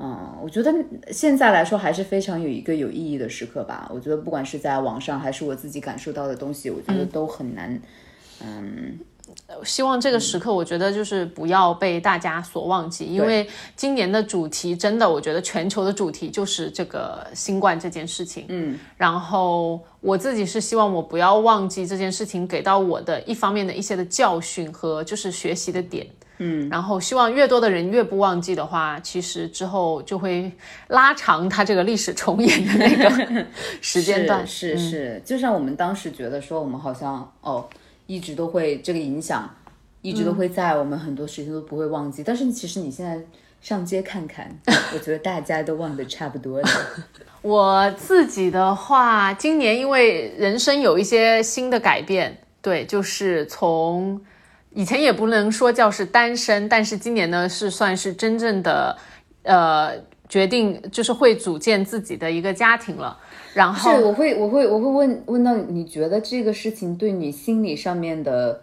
[0.02, 0.74] 嗯，我觉得
[1.12, 3.90] 现在来说还是非常有一个有意义的时刻吧。
[3.94, 7.78] 我觉得不管是在网上还是我自己感受到的东西，我觉得都很难。
[8.42, 8.98] 嗯，
[9.64, 18.46] 希望这个时刻，我觉得就是不要被大家所忘记，因为今年的主题真的，我觉得全球的主题就是这个新冠这件事情。
[18.48, 26.08] 嗯，然后我自己是希望我不要忘记这件事情给到我的一方面的一些的教训和就是学习的点。
[26.42, 30.50] 嗯，然后希望越多的人越不忘记的话，其实之后就会
[30.88, 33.46] 拉长它这个历史重演的那个
[33.82, 34.48] 时间段。
[34.48, 37.68] 是是，就像我们当时觉得说，我们好像哦，
[38.10, 39.48] 一直都会这个影响，
[40.02, 42.24] 一直都会在，我们很多事情都不会忘记。
[42.24, 43.24] 但是其实你现在
[43.62, 44.50] 上街看看，
[44.96, 46.68] 我觉得大家都忘得差不多了。
[47.44, 54.20] 我自己的话，今年因为人生有一些新的改变，对，就是从。
[54.72, 58.96] 以前也不能说叫是单身，但是今年呢是算是真正的
[59.42, 59.94] 呃
[60.28, 63.18] 决定，就是会组建自己的一个家庭了。
[63.54, 68.62] 然后是我会我会我会问问到你觉得这个事情对你心理上面的，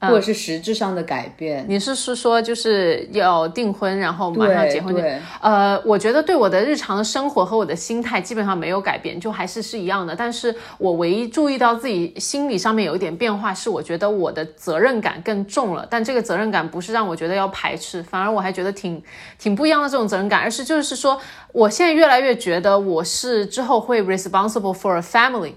[0.00, 1.64] 或者是实质上的改变？
[1.68, 4.94] 你是是说就是要订婚，然后马上结婚？
[4.94, 10.14] 对，呃，我觉得对我的日常的生活和我的心态基本上没有改变，就还是是一样的。
[10.14, 15.86] 但是我唯一注意到自己心理上面有一点变化，是我觉得我的责任感更重了。
[15.90, 19.02] 但这个责任感不是让我觉得要排斥，反而我还觉得挺
[19.38, 21.20] 挺不一样的这种责任感，而是就是说，
[21.52, 25.54] 我现在越来越觉得我是之后会 responsible for a family。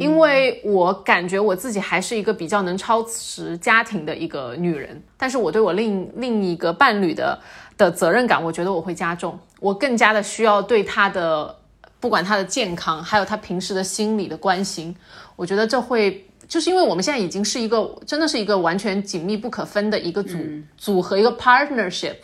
[0.00, 7.38] 因为我感觉我自己还是一个比较能操持家庭的一个女人，但是我对我另另一个伴侣的
[7.76, 11.54] 的责任感，我觉得我会加重，我更加的需要对他的，
[12.00, 14.96] 不管他的健康，还有他平时的心理的关心，
[15.36, 20.38] 我觉得这会，就是因为我们现在已经是一个，真的是一个完全紧密不可分的一个组
[20.78, 22.16] 组合，一个 partnership。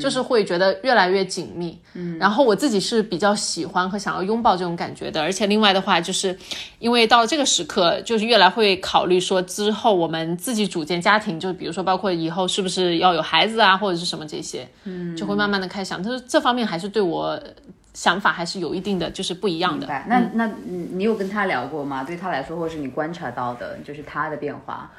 [0.00, 6.36] 就是会觉得越来越紧密，嗯，然后我自己是比较喜欢和想要拥抱这种感觉的，而且另外的话，就是
[6.78, 17.40] 因为到了这个时刻，就是越来会考虑说之后我们自己组建家庭，就比如说包括以后是不是要有孩子啊，或者是什么这些，嗯，就会慢慢的开始想，就是这方面还是对我
[17.94, 19.86] 想法还是有一定的就是不一样的。
[20.06, 22.04] 那那你有跟他聊过吗？
[22.04, 24.90] 对他来说，或者是你观察到的，就是他的变化。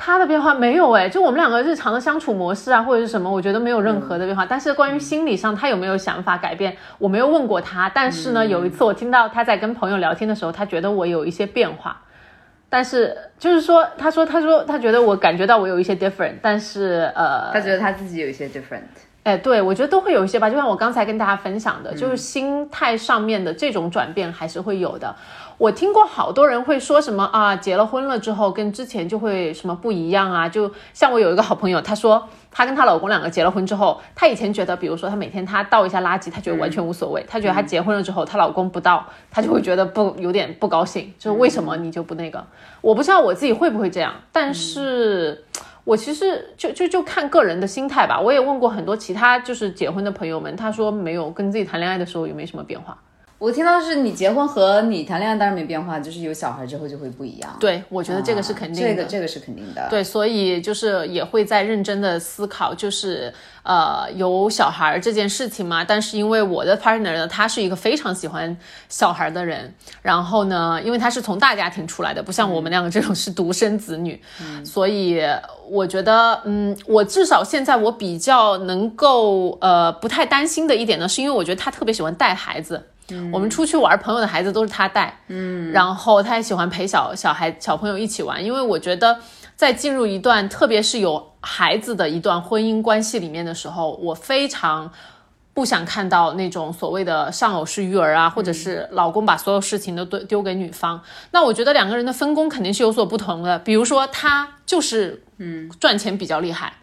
[0.00, 4.46] 他的变化没有哎，就我们两个日常的相处模式啊，或者是什么，我觉得没有任何的变化。
[4.46, 7.90] 但是关于心理上，他有没有想法改变，我没有问过他。
[7.92, 12.00] 但是呢，有一次我听到他在跟朋友聊天的时候，他觉得我有一些变化。
[12.70, 18.82] 但是就是说，他说，他说他觉得我感觉到我有一些 different，但是呃，他觉得他自己有一些 different。
[19.24, 20.48] 哎，对，我觉得都会有一些吧。
[20.48, 25.14] 就像我刚才跟大家分享的，就是心态上面的这种转变还是会有的。
[25.58, 30.48] 我听过好多人会说什么啊，结了婚了之后跟之前就会什么不一样啊。
[30.48, 37.24] 就像我有一个好朋友，她说她跟她老公两个结了婚之后，她以前觉得，比如说她每天她倒一下垃圾，她觉得完全无所谓。
[37.26, 42.46] 她觉得她结婚了之后，她老公不倒，她就会觉得不有点不高兴，就是为什么你就不那个？
[42.80, 45.44] 我不知道我自己会不会这样，但是
[45.82, 48.20] 我其实就就就看个人的心态吧。
[48.20, 52.96] 我也问过很多其他就是结婚的朋友们，他说没有跟自己谈恋爱的时候也没什么变化。
[53.38, 57.56] 我听到是你结婚和你谈恋爱当然没变化，就是有小孩之后就会不一样。
[57.60, 59.86] 对，我觉得这个是肯定的，这个这个是肯定的。
[59.88, 65.84] 对，所以就是也会在认真的思考，就是呃有小孩这件事情嘛。
[65.84, 68.56] 但是因为我的 partner 呢，他是一个非常喜欢
[68.88, 69.72] 小孩的人，
[70.02, 74.20] 然后呢，因为他是从大家庭出来的，不像我们两个这种是独生子女，
[74.64, 75.22] 所以
[75.70, 82.82] 我觉得，嗯，我至少现在我比较能够呃不太担心的一点呢，是因为我觉得他特别喜欢带孩子。
[83.32, 88.44] 我们出去玩，朋友的孩子都是他带，嗯，然后他也喜欢陪小小孩、小朋友一起玩。
[88.44, 89.18] 因为我觉得，
[89.56, 94.90] 在进入一段特别是有孩子的一段婚姻关系里面的时候，我非常
[95.54, 101.00] 不想看到那种所谓的丧偶式育儿啊，或者是老公把所有事情都丢丢给女方。
[101.30, 103.58] 那我觉得两个人的分工肯定是有所不同的。
[103.58, 106.74] 比如说，他就是嗯赚钱比较厉害。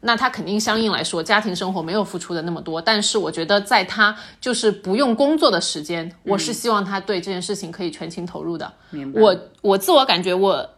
[0.00, 2.80] 那他肯定相应来说，家庭生活没有付出的那么多。
[2.80, 8.72] 但是我觉得，在他就是不用工作的时间，我是希望他对这件事情可以全情投入的。
[9.12, 10.70] 我我自我感觉我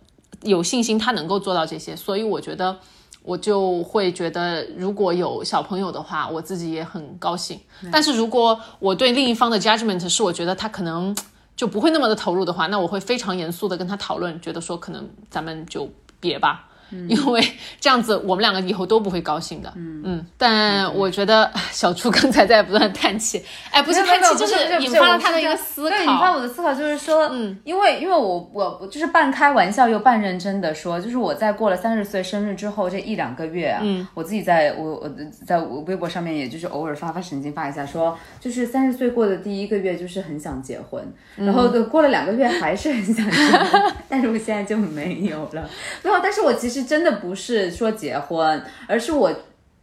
[0.43, 1.95] 有信心，他能够做到这些。
[1.95, 2.79] 所以我觉得，
[3.23, 7.61] 我就会觉得，如果有小朋友的话，我自己也很高兴。
[7.93, 11.15] 但是如果我对另一方的 judgment 是我觉得他可能
[11.55, 16.70] 就不会那么的投入的话，那我会非常严肃的跟他讨论，觉得说可能咱们就别吧。
[17.09, 17.43] 因为
[17.81, 19.73] 这样子，我们两个以后都不会高兴的。
[19.77, 20.03] 嗯。
[20.03, 25.91] 嗯，但我觉得 小初刚才在不断叹气，哎，不是叹气，就是引发了他的一个思考。
[25.91, 35.11] 对，引发我的思考就是说，嗯，因为因为我我我就是半开玩笑又半认真的说，就是我在过了三十岁生日之后这一两个月，嗯，我自己在我我
[35.47, 45.69] 在我微博上面，也就是偶尔发发神经发一下，说就是三十岁过的第一个月就是很想结婚，然后过了两个月还是很想结婚， 但是我现在就没有了，
[46.03, 46.80] 没有，但是我其实。
[46.85, 49.33] 真的不是说结婚，而是我，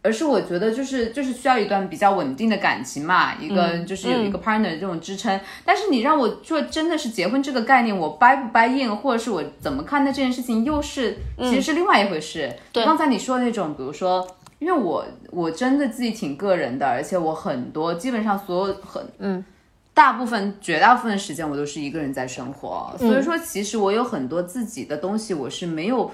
[0.02, 5.40] 而是我觉得就是就是需要一段比较稳定的感情嘛，一个就是有一个 partner 这种支撑。
[5.64, 12.52] 但是你让我说真的是结婚这个概念，我 buy 不 buy in，或者是我怎么看待这件事情，又是其实是另外一回事。
[12.72, 14.26] 对，刚才你说的那种，比如说，
[14.58, 19.44] 因为我我真的自己挺个人的，而且我很多基本上所有很嗯。
[19.94, 26.08] 大部分、绝大部分的时间我都是一个人在生活，所以说其实我有很多自己的东西，我是没有。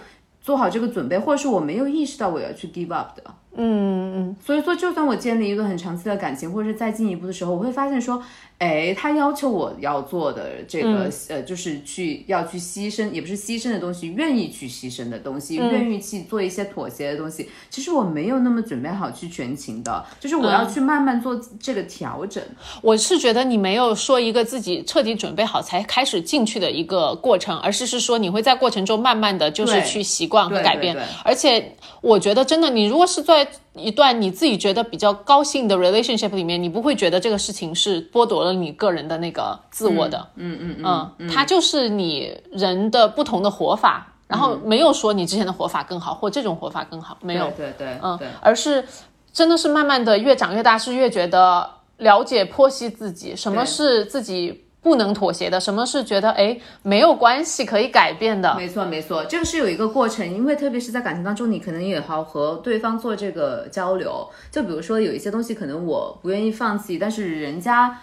[0.44, 3.24] 做好这个准备，或者是我没有意识到我要去 give up 的，
[3.56, 4.36] 嗯嗯。
[4.44, 8.22] 所以说，就算我建立一个很长期的感情，或者是再进一步的时候，我会发现说，
[8.58, 17.48] 哎，他要求我要做的这个，呃，就是去要去牺牲，也不是牺牲的东西，愿意去牺牲的东西，愿意去做一些妥协的东西。
[17.70, 22.42] 其实我没有那么准备好去全情的，就是我要去慢慢做这个调整。
[22.82, 30.96] 我是觉得你没有说一个自己彻底准备好才开始进去的一个过程，而是是说你会在过程中慢慢的就是去习惯和改变。
[31.24, 33.43] 而且我觉得真的，你如果是在
[33.74, 40.28] 一段你自己觉得比较高兴的 relationship 里面，你不会觉得这个事情是剥夺了你个人的那个自我的。
[40.36, 47.50] 嗯嗯嗯嗯，它就是你人的不同的活法，然后没有说你之前的活法更好，或这种活法更好，没有。
[47.56, 48.84] 对对嗯，而是
[49.32, 51.68] 真的是慢慢的越长越大，是越觉得
[51.98, 54.63] 了解剖析自己，什么是自己。
[54.84, 58.54] 不能妥协的，什么是觉得哎没有关系可以改变的？
[58.54, 64.28] 没错没错，这个是有一个过程，因为特别是在感情当中，你可能也好和对方做这个交流。
[64.50, 67.98] 就比如说有一些东西可能我不愿意放弃，但是人家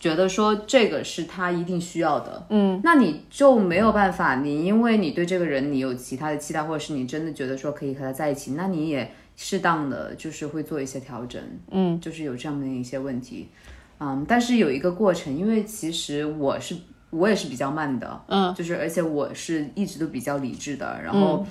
[0.00, 11.40] 觉得说这个是他一定需要的，嗯，那你就没有办法，你因为你对这个人你有其他的期待，或者是你真的觉得说可以和他在一起，那你也适当的就是会做一些调整，
[11.70, 13.50] 嗯，就是有这样的一些问题。
[14.00, 16.76] 嗯，但是有一个过程，因为其实我是
[17.10, 21.44] 我也是比较慢的，嗯，就是而且我是一直都比较理智的，然后，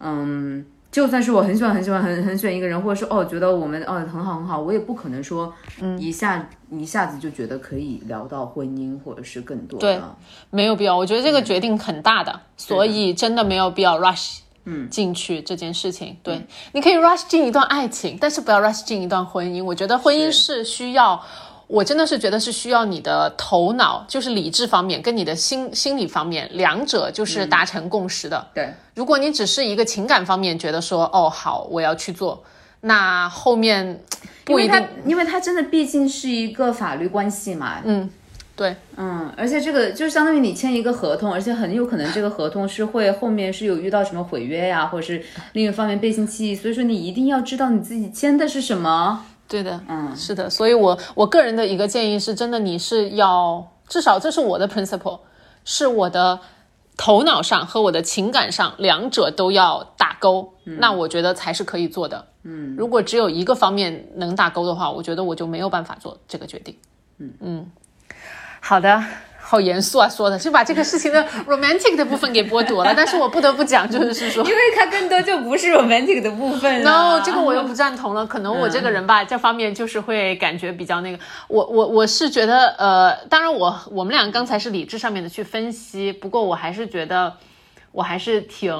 [0.00, 10.02] 嗯，就算是我很喜欢很喜欢很很喜欢一个人，或者说哦觉得我们哦很好很好，我也不可能说，嗯，一下一下子就觉得可以聊到婚姻或者是更多的，对，
[10.50, 21.22] 没有必要，我觉得这个决定很大的，所以真的没有必要 rush，嗯，进去这件事情，对，你可以 rush 进一段爱情，但是不要 rush 进一段婚姻，我觉得婚姻是需要。
[21.66, 28.46] 我真的是觉得是需要你的头脑，就是理智方面跟你的心心理方面两者就是达成共识的。
[28.54, 32.44] 对，如果你只是一个情感方面觉得说哦好我要去做，
[32.82, 34.02] 那后面
[34.44, 37.80] 不一定，因为他真的毕竟是一个法律关系嘛。
[37.82, 38.10] 嗯，
[38.54, 49.24] 对，嗯，而且这个就相当于你签一个合同，而且很有可能这个合同是会后面是有遇到什么毁约呀，或者是另一方面背信弃义，所以说你一定要知道你自己签的是什么。
[49.46, 55.20] 对的，嗯，是的，所以，我我个人的一个建议是，真的，你是要至少这是我的 principle，
[55.64, 56.40] 是我的
[56.96, 62.26] 头脑上和我的情感上两者都要打勾，那我觉得才是可以做的。
[62.42, 66.76] 嗯，如果只有一个方面能打勾的话，我觉得我就没有办法做这个决定。
[67.18, 67.70] 嗯嗯，
[68.60, 69.02] 好的。
[69.46, 72.94] 好严肃啊，说的就把这个事情的 romantic 的部分给剥夺了。
[72.96, 76.82] 但是我不得不讲，就是说， 因为它更多就不是 romantic 的部分。
[76.82, 78.26] no，这个我又不赞同了。
[78.26, 81.18] 可能我这个人吧，这方面就是会感觉比较那个。
[81.48, 87.34] 我我我是觉得，呃，当然我我们俩刚才是理智上面的去分析，不过我还是觉得，
[87.92, 88.72] 我还是挺。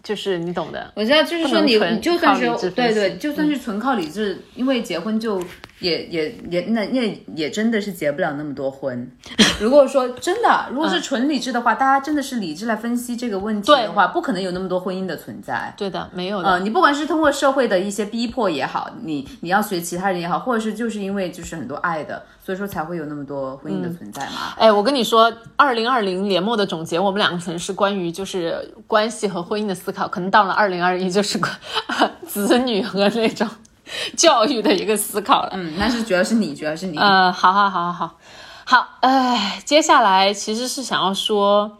[0.00, 5.42] 就是你懂的，我知道，就是说你就算是对对，就算是纯靠理智，因为结婚就
[5.80, 9.10] 也也也那也也真的是结不了那么多婚。
[9.60, 15.72] 如果说真的，如果是纯理智的话，大家真的是理智来分析这个问题的话，不可能有那么多婚姻的存在。
[15.76, 16.48] 对的，没有的。
[16.48, 24.54] 嗯，你不管是通过社会的一些逼迫也好，你你要学其他人也好，或者是就是因为就是很多爱的，所以说才会有那么多婚姻的存在嘛。
[24.56, 30.06] 哎，我跟你说，二零二零年末的总结，我们两个曾是关于就是关系和婚姻的思考。
[30.06, 31.40] 可能到了二零二一，就是
[32.26, 33.48] 子女和那种
[34.16, 35.50] 教育的一个思考了。
[35.54, 36.98] 嗯，那是主要是你，主要是你。
[36.98, 38.16] 呃，好好好好好，
[38.64, 41.78] 好，哎，接下来其实是想要说，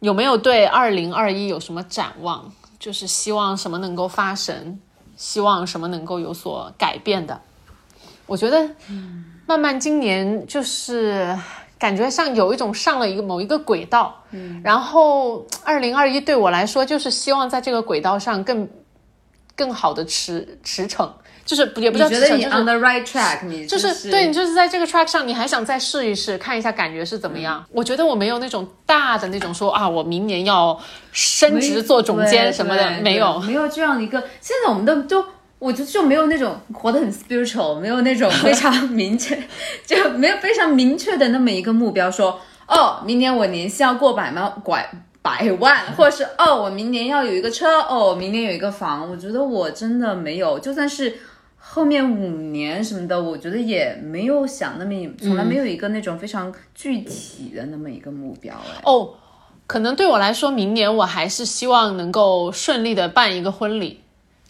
[0.00, 2.52] 有没有对二零二一有什么展望？
[2.78, 4.78] 就是希望什么能够发生，
[5.16, 7.40] 希望什么能够有所改变的。
[8.26, 8.70] 我觉得，
[9.46, 11.38] 慢慢今年就是。
[11.80, 18.68] 感觉像有一种上了一个某一个轨道，嗯，然后二零二一对我来说就是希望在这个轨道上更
[19.60, 21.06] 更好的驰驰骋，
[21.44, 27.62] 就是也不知道觉得你 on the right track，你就是对你就是在这个 track 上，你还想再试一试，看一下感觉是怎么样？
[27.70, 30.80] 我觉得我没有那种大的那种说啊，我明年要
[31.12, 35.22] 升职做总监什么的，没有没有这样一个，现在我们都都。
[35.60, 39.38] 我就就没有那种活得很 spiritual，没有那种非常 明确，
[39.84, 44.90] 就没有非常明确的那么一个目标，说哦，明年我年薪要过百万，拐
[45.22, 49.10] 百万，或者是哦，我明年要有一个车，哦，明年有一个房。
[49.10, 51.14] 我觉得我真的没有，就算是
[51.58, 58.54] 后面五年什么的，我觉得也没有想那么，从来没有一个那种非常具体的那么一个目标。
[58.54, 59.14] 哎，哦，
[59.66, 64.00] 可能对我来说，明年我还是希望能够顺利的办一个婚礼。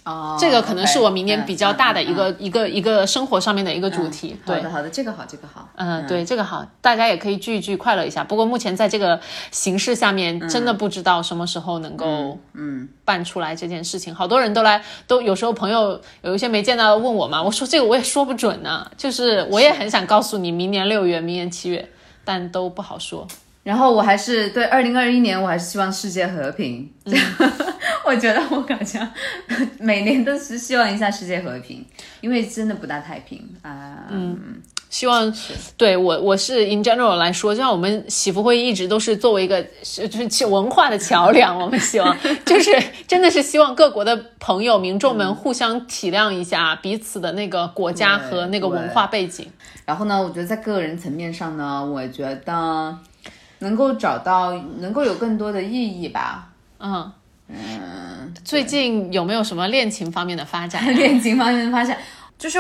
[0.05, 4.35] 哦，这个可能是我明年比较大的一个、嗯一个一个生活上面的一个主题。
[4.47, 5.69] 好的，好的，这个好，这个好。
[5.77, 8.25] 嗯，对，这个好，大家也可以聚一聚，快乐一下。
[8.25, 9.21] 不过目前在这个
[9.51, 14.15] 形势下面，真的不知道什么时候能够嗯办出来这件事情。
[14.15, 21.87] 好多人都来，都有时候朋友有一些没见到的问我嘛，我说这个我也说不准呢、就是我也很想告诉你，明年六月、明年七月，
[22.25, 23.29] 但都不好说。
[23.63, 26.91] 然后我还是对二零二一年，我还是希望世界和平。
[28.11, 29.09] 我觉得我好像
[29.79, 31.87] 每年都是希望一下世界和平，
[32.21, 34.09] 因为真的不大太平啊。
[34.11, 35.33] 嗯，希望
[35.77, 42.73] 对我我是 in general 来说，就像我们喜福会一直都是作为一个是就是文化的桥梁， 我们希望就是
[43.07, 49.47] 真的是希望各国的朋友民众们互相体谅一下彼此的那个国家和那个文化背景。
[49.87, 52.99] 然后呢，我觉得在个人层面上呢，我觉得
[53.61, 56.49] 能够找到能够有更多的意义吧。
[56.81, 57.13] 嗯
[58.45, 60.85] 最近有没有什么恋情方面的发展？
[60.95, 61.97] 恋情方面的发展，
[62.39, 62.59] 就是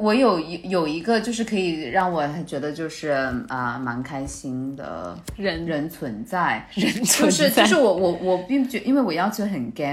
[0.00, 3.10] 我有一有一个就是可以让我觉得就是
[3.48, 5.66] 啊、蛮开心的人。
[5.66, 7.62] 人存在，人就是存在。
[7.64, 9.84] 就是我我我并不觉，因为我要求很高，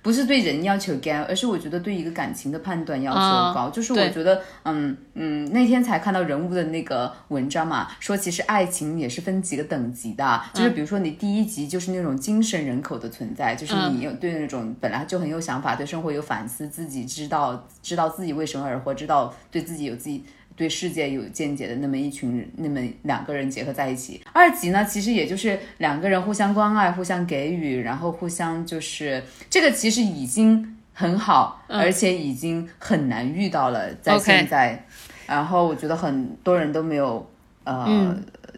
[0.00, 3.68] 不是对人要求高，而是我觉得对一个感情的判断要求高。
[3.68, 20.24] 就是我觉得，嗯嗯，那天才看到人物的那个文章嘛，说其实爱情也是分几个等级的，就是比如说你第一级就是那种精神人口的存在，就是你有对那种本来就很有想法，对生活有反思，自己知道知道自己为什么而活，知道对自己有自己。
[20.56, 24.20] 对世界有见解的那么一群人，那么两个人结合在一起。
[24.30, 34.84] 二级呢，其实也就是两个人互相关爱、互相给予，然后互相就是这个其实已经很好，而且已经很难遇到了，在现在。
[35.26, 37.26] 然后我觉得很多人都没有，
[37.72, 38.16] 呃，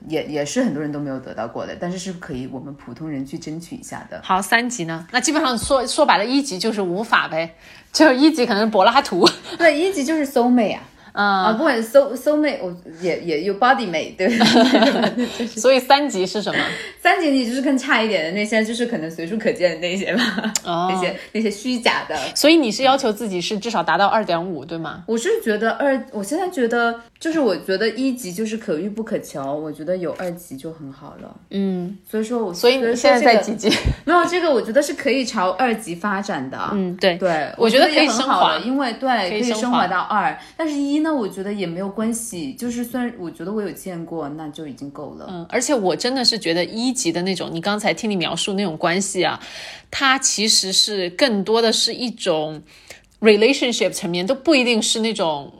[0.08, 4.20] 也也是很多人都没有得到过的，但是是可以我们普通人去争取一下的。
[4.22, 5.06] 好，三级呢？
[5.12, 7.54] 那基本上说说白了，一级就是无法呗，
[7.92, 9.28] 就是一级可能是柏拉图。
[9.58, 10.82] 对，一级就是 soul mate 啊。
[11.12, 14.28] 嗯，啊，不管 soul soul mate，我也也有 body mate，对？
[15.46, 16.58] 所以三级是什么？
[17.00, 22.16] 三级你就是更差一点的那些，就是可能随处可见的那些吧，哦那些那些虚假的。
[22.34, 25.02] 所以你是要求自己是至少达到二点五，对吗？
[25.06, 31.34] 我是觉得二，我现在觉得就是我觉得一级就是可遇不可求，我觉得有二级就很好了。
[31.50, 33.68] 嗯，所以说我所以你现在在几级？
[34.06, 36.58] 没有这个，我觉得是可以朝二级发展的。
[36.72, 37.16] 嗯，对。
[37.16, 45.26] 对，我觉得可以升华因为对可以升华到二，但是一呢，我觉得也没有关系，就是虽然我觉得我有见过，那就已经够了。
[45.28, 49.40] 嗯，而且我真的是觉得一级的那种，你刚才听你描述那种关系啊，
[49.90, 52.62] 它其实是更多的是一种
[53.20, 55.53] relationship 层面，都不一定是那种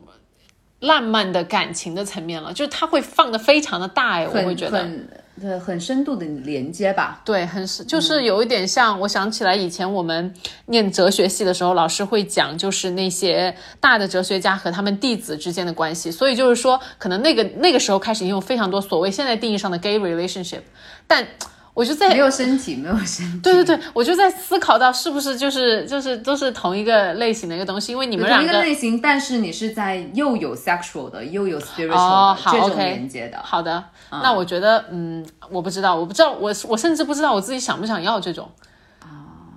[0.81, 4.79] 浪漫的感情的层面了，就是它会放的非常的大哎，我会觉得。
[4.79, 5.09] 很
[5.41, 7.23] 对很深度的连接吧。
[7.25, 10.33] 对，很是，就是有一点像，我想起来以前我们
[10.67, 16.11] 念哲学系的时候，老师会讲，就是那些大的哲学家和他们弟子之间的关系。
[16.11, 20.61] 所以就是说，可能那个那个时候开始已经有非常多所谓现在定义上的 gay relationship，
[21.07, 21.27] 但
[21.75, 23.39] 我就在没有身体，没有身体。
[23.43, 33.39] 对对对，我就在思考到是不是就是就是都是同一个类型的一个东西，因为你们同一个两个类型，但是你是在又有 sexual 的，又有 spiritual 的、哦好这种连接的。
[33.43, 38.51] 好的，那我觉得，嗯，我不知道，我不知道，我我甚至不知道我自己想不想要这种。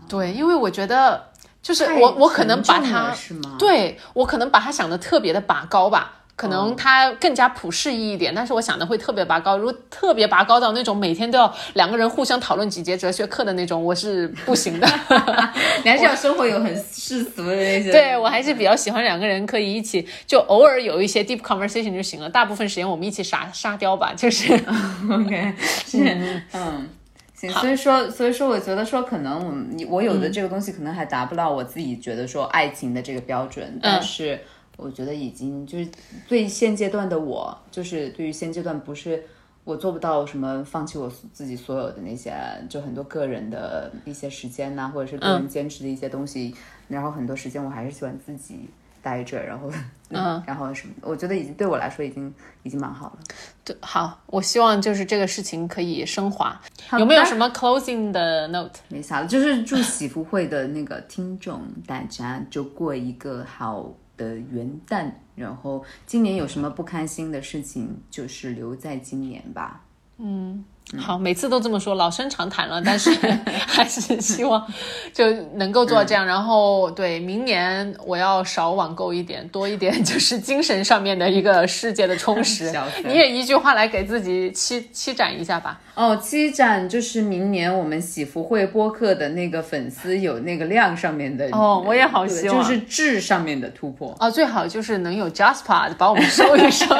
[0.08, 1.22] 对，因为我觉得，
[1.62, 3.14] 就是我我可能把它？
[3.60, 6.14] 对我可能把它想的特别的拔高吧。
[6.36, 9.58] 可哦能它更加普适意一点，但是我想的会特别拔高。
[9.58, 14.88] 如果特别拔高到那种每天都要两个人互相讨论几节哲学课的那种，我是不行的。
[15.84, 17.92] 你还是要生活有很世俗的那些。
[17.92, 22.30] 对我还是比较喜欢两个人可以一起，就偶尔有一些 deep conversation 就行了。
[22.30, 24.54] 大部分时间我们一起沙沙雕吧，就是。
[25.10, 25.54] OK，
[25.86, 26.90] 是嗯。
[27.38, 34.40] 行，所以说，所以说，我觉得说，可能我我有的这个东西，可能还达不到我自己觉得说爱情的这个标准，但是
[34.78, 35.88] 我觉得已经就是
[36.28, 39.24] 对现阶段的我，就是对于现阶段不是
[39.64, 42.34] 我做不到什么放弃我自己所有的那些，
[42.70, 46.54] 就很多个人的一些时间呐、或者是个人坚持的一些东西，
[46.88, 48.70] 然后很多时间我还是喜欢自己
[49.02, 49.72] 待着，然后
[50.10, 52.32] 嗯， 然后什么，我觉得已经对我来说已经
[52.64, 53.20] 已经蛮好了。
[53.64, 56.60] 对，好，我希望就是这个事情可以升华。
[57.00, 58.80] 有没有什么 closing 的 note？
[58.90, 69.86] 没啥了，就是祝喜福会的那个听众大家就过一个好的元旦，然后今年有什么不开心的事情，就是留在今年吧。
[70.18, 70.64] 嗯
[71.00, 73.10] 好，每次都这么说，老生常谈了，但是
[73.68, 74.66] 还是希望
[75.12, 76.24] 就能够做到这样。
[76.26, 82.72] 然后，对明年我要少网购一点，多一点就是精神上面的一个世界的充实。
[83.04, 85.82] 你也一句话来给自己期期展一下吧。
[85.96, 96.86] 哦，期展就是明年我们喜福会播客的那个粉丝有那个量上面的哦，我也好希望就是质上面的突破哦，最好就是能有 Jasper 把我们收一收。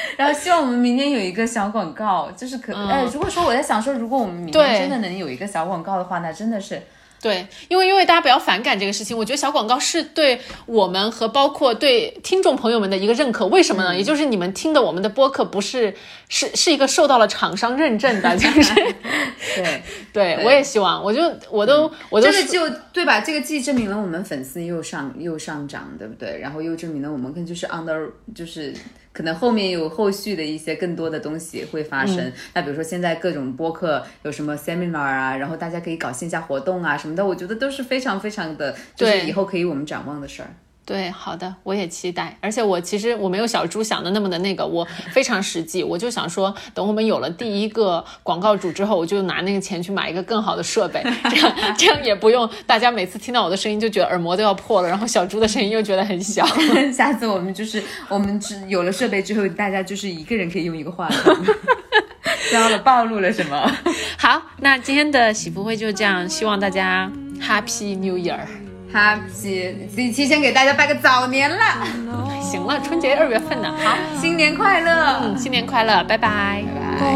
[0.16, 6.82] 然后希望我们明年有一个小广告，就是可哎，如果说我在想说，如果我们明年真的能有一个小广告的话，那真的是。
[7.20, 13.44] 对，因为因为大家不要反感这个事情，我觉得小广告是对我们和包括对听众朋友们的一个认可。
[13.48, 13.96] 为什么呢？
[13.96, 15.92] 也就是你们听的我们的播客不是
[16.28, 18.74] 是是一个受到了厂商认证的，就 是
[19.54, 23.20] 对对，我也希望，我就我都我都这个就对吧？
[23.20, 26.38] 这个既证明了我们粉丝又上又上涨，对不对？
[26.40, 28.74] 然后又证明了我们跟就是 under 就是。
[29.10, 32.32] 可能后面有后续的一些更多的东西会发生。
[32.54, 40.54] 那比如说现在各种播客有什么 seminar 啊，然后大家可以搞线下活动啊什么的，我觉得都是非常非常的，就是以后可以我们展望的事儿。
[40.88, 42.34] 对，好的，我也期待。
[42.40, 44.82] 而且我其实我没有小猪想的那么的那个，我
[45.12, 45.84] 非常实际。
[45.84, 56.46] 我就想说，等我们有了第一个广告主之后，我就拿那个钱去买一个更好的设备， 这样这样也不用大家每次听到我的声音就觉得耳膜都要破了，然后小猪的声音又觉得很小。
[56.90, 61.36] 下次我们就是我们只有了设备之后，大家就是一个人可以用一个话筒。
[62.48, 63.70] 知道了，暴露了什么？
[64.16, 67.12] 好，那今天的喜福会就这样，希望大家
[67.42, 68.67] Happy New Year。
[68.92, 71.56] Happy，提前给大家拜个早年了。
[72.40, 77.08] 行了，春节二月份呢，好，新年快乐，嗯，新年快乐，拜拜，拜拜。